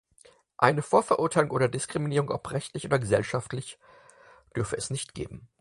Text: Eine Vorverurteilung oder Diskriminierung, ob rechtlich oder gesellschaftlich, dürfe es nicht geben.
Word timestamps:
Eine 0.57 0.81
Vorverurteilung 0.81 1.51
oder 1.51 1.67
Diskriminierung, 1.69 2.31
ob 2.31 2.49
rechtlich 2.49 2.85
oder 2.85 2.97
gesellschaftlich, 2.97 3.77
dürfe 4.55 4.75
es 4.75 4.89
nicht 4.89 5.13
geben. 5.13 5.47